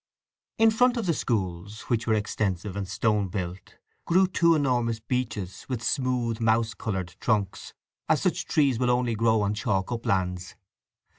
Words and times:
In 0.57 0.71
front 0.71 0.97
of 0.97 1.05
the 1.05 1.13
schools, 1.13 1.81
which 1.81 2.07
were 2.07 2.15
extensive 2.15 2.75
and 2.75 2.87
stone 2.87 3.27
built, 3.27 3.75
grew 4.05 4.25
two 4.25 4.55
enormous 4.55 4.99
beeches 4.99 5.67
with 5.69 5.83
smooth 5.83 6.39
mouse 6.39 6.73
coloured 6.73 7.13
trunks, 7.19 7.75
as 8.09 8.23
such 8.23 8.45
trees 8.47 8.79
will 8.79 8.89
only 8.89 9.13
grow 9.13 9.41
on 9.43 9.53
chalk 9.53 9.91
uplands. 9.91 10.55